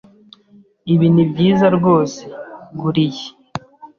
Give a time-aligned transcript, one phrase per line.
[0.93, 2.19] Ibi nibyiza rwose.
[2.79, 3.27] Gura iyi.